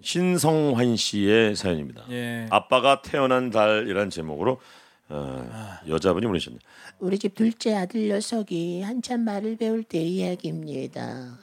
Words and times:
신성환 0.00 0.96
씨의 0.96 1.56
사연입니다. 1.56 2.04
예. 2.10 2.46
아빠가 2.50 3.02
태어난 3.02 3.50
달이라는 3.50 4.10
제목으로 4.10 4.60
어, 5.08 5.78
여자분이 5.88 6.26
보내셨네요. 6.26 6.60
우리 6.98 7.18
집 7.18 7.34
둘째 7.34 7.74
아들 7.74 8.08
녀석이 8.08 8.82
한참 8.82 9.20
말을 9.20 9.56
배울 9.56 9.82
때 9.82 10.00
이야기입니다. 10.00 11.38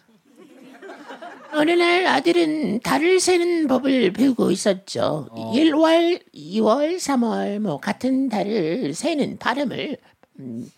어느 1.55 1.71
날 1.71 2.07
아들은 2.07 2.79
달을 2.79 3.19
세는 3.19 3.67
법을 3.67 4.11
배우고 4.13 4.49
있었죠. 4.51 5.29
1월, 5.31 6.19
2월, 6.33 6.95
3월 6.95 7.59
뭐 7.59 7.79
같은 7.79 8.27
달을 8.27 8.93
세는 8.95 9.37
발음을 9.37 9.97
음, 10.39 10.71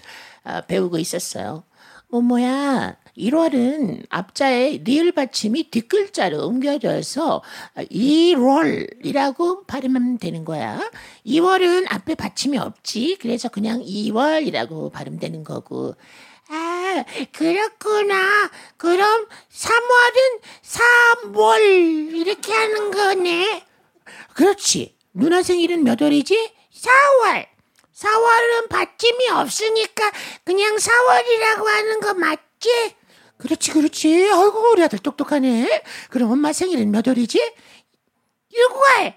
아, 0.43 0.61
배우고 0.61 0.99
있었어요. 0.99 1.63
모모야, 2.15 2.95
1월은 3.17 4.05
앞자에 4.09 4.81
리을 4.83 5.11
받침이 5.11 5.69
뒷글자로 5.69 6.47
옮겨져서 6.47 7.41
1월이라고 7.75 9.67
발음하면 9.67 10.17
되는 10.17 10.45
거야. 10.45 10.79
2월은 11.25 11.87
앞에 11.89 12.15
받침이 12.15 12.57
없지. 12.57 13.17
그래서 13.21 13.49
그냥 13.49 13.81
2월이라고 13.81 14.91
발음되는 14.91 15.43
거고. 15.43 15.95
아, 16.47 17.03
그렇구나. 17.33 18.49
그럼 18.77 19.27
3월은 19.51 21.33
3월 21.33 22.15
이렇게 22.15 22.53
하는 22.53 22.91
거네. 22.91 23.63
그렇지. 24.33 24.95
누나 25.13 25.41
생일은 25.43 25.83
몇 25.83 26.01
월이지? 26.01 26.53
4월. 26.73 27.54
4월은 27.95 28.69
받침이 28.69 29.29
없으니까 29.29 30.11
그냥 30.43 30.75
4월이라고 30.75 31.65
하는 31.65 31.99
거 31.99 32.13
맞지? 32.13 32.95
그렇지, 33.37 33.71
그렇지. 33.71 34.29
아이고, 34.31 34.71
우리 34.71 34.83
아들 34.83 34.99
똑똑하네. 34.99 35.83
그럼 36.09 36.31
엄마 36.31 36.53
생일은 36.53 36.91
몇 36.91 37.07
월이지? 37.07 37.53
6월. 38.53 39.13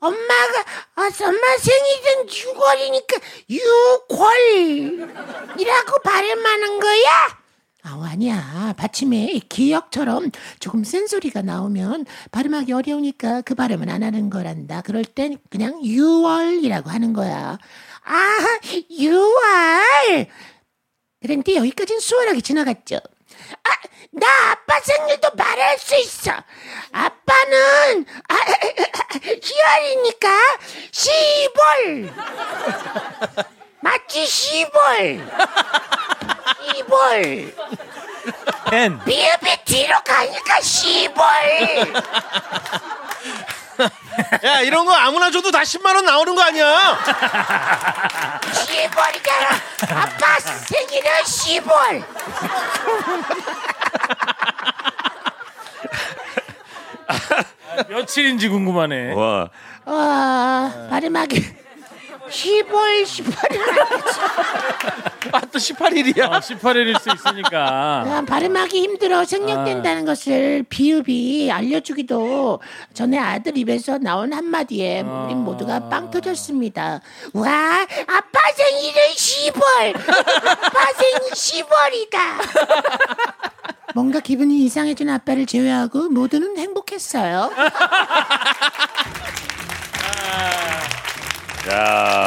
엄마가, 0.00 0.64
아, 0.96 1.10
엄마 1.22 1.56
생일은 1.56 2.26
6월이니까 2.26 3.20
6월이라고 5.56 6.02
발음하는 6.02 6.80
거야? 6.80 7.43
아, 7.86 8.00
아니야. 8.10 8.72
받침에 8.78 9.40
기역처럼 9.46 10.30
조금 10.58 10.84
센 10.84 11.06
소리가 11.06 11.42
나오면 11.42 12.06
발음하기 12.32 12.72
어려우니까 12.72 13.42
그 13.42 13.54
발음은 13.54 13.90
안 13.90 14.02
하는 14.02 14.30
거란다. 14.30 14.80
그럴 14.80 15.04
땐 15.04 15.36
그냥 15.50 15.82
6월이라고 15.82 16.86
하는 16.86 17.12
거야. 17.12 17.58
아, 18.04 18.58
6월! 18.90 20.26
그런데 21.20 21.56
여기까지는 21.56 22.00
수월하게 22.00 22.40
지나갔죠. 22.40 22.96
아, 22.96 23.70
나 24.12 24.26
아빠 24.52 24.80
생일도 24.80 25.32
말할 25.36 25.78
수 25.78 25.94
있어. 25.96 26.32
아빠는 26.90 28.06
아, 28.28 28.34
10월이니까 29.42 30.28
10월. 30.90 32.14
맞지 33.84 34.24
10월. 34.24 35.83
10월. 36.64 37.52
엔. 38.72 38.98
비읍이 39.04 39.64
뒤로 39.64 39.94
가니까 40.04 40.58
10월. 40.60 42.04
야 44.44 44.60
이런 44.60 44.86
거 44.86 44.92
아무나 44.94 45.30
줘도 45.30 45.50
다 45.50 45.60
10만 45.62 45.94
원 45.96 46.04
나오는 46.04 46.34
거 46.34 46.42
아니야? 46.42 46.98
10월이잖아. 48.42 49.94
아빠 49.96 50.38
생일은 50.40 51.10
10월. 51.22 52.04
며칠인지 57.88 58.48
궁금하네. 58.48 59.12
와, 59.14 59.48
와, 59.84 60.72
발음하기 60.90 61.54
10월 62.30 63.02
18일. 63.02 63.60
아 65.32 65.40
또 65.54 65.58
18일이야. 65.58 66.22
어, 66.30 66.40
18일일 66.40 67.00
수 67.00 67.08
있으니까. 67.14 68.02
아, 68.06 68.22
발음하기 68.26 68.76
힘들어 68.80 69.24
생략된다는 69.24 70.04
것을 70.04 70.64
비읍이 70.68 71.50
알려주기도 71.52 72.60
전에 72.92 73.18
아들 73.18 73.56
입에서 73.56 73.98
나온 73.98 74.32
한마디에 74.32 75.02
우린 75.02 75.38
모두가 75.38 75.88
빵 75.88 76.10
터졌습니다. 76.10 77.00
와, 77.34 77.86
아빠 78.06 78.40
생일은 78.56 79.02
10월. 79.14 79.96
아빠 79.96 80.92
생일 80.98 81.20
10월이다. 81.30 82.18
뭔가 83.94 84.18
기분이 84.18 84.64
이상해진 84.64 85.08
아빠를 85.08 85.46
제외하고 85.46 86.08
모두는 86.10 86.58
행복했어요. 86.58 87.50
야, 91.70 92.23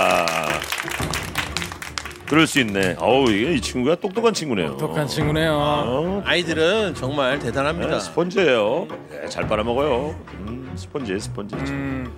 그럴 2.27 2.45
수 2.45 2.59
있네. 2.59 2.95
어우, 2.99 3.29
이게 3.31 3.53
이 3.53 3.61
친구가 3.61 3.95
똑똑한 3.95 4.33
친구네요. 4.33 4.75
독한 4.77 5.07
친구네요. 5.07 5.53
어, 5.57 6.21
아이들은 6.25 6.93
정말 6.95 7.39
대단합니다. 7.39 7.93
네, 7.93 7.99
스펀지예요. 8.01 8.87
네, 9.09 9.29
잘 9.29 9.47
빨아먹어요. 9.47 10.13
음, 10.39 10.73
스펀지예요, 10.75 11.19
스펀지. 11.19 11.55
음, 11.55 12.11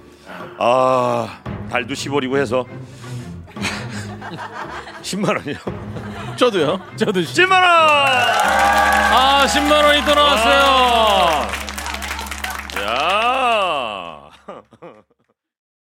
아, 0.57 1.41
달도 1.69 1.93
10월이고 1.93 2.37
해서 2.37 2.65
10만 5.03 5.27
원이요. 5.37 5.57
저도요. 6.37 6.79
저도 6.95 7.19
10만 7.21 7.51
원. 7.51 7.63
아 7.63 9.45
10만 9.47 9.71
원이 9.83 10.05
또 10.05 10.15
나왔어요. 10.15 11.28